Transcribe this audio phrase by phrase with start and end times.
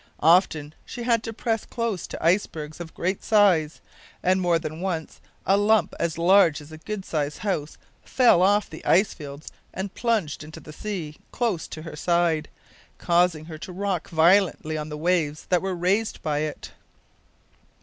[0.23, 3.81] Often she had to press close to ice bergs of great size,
[4.23, 8.67] and more than once a lump as large as a good sized house fell off
[8.67, 12.49] the ice fields and plunged into the sea close to her side,
[12.97, 16.71] causing her to rock violently on the waves that were raised by it.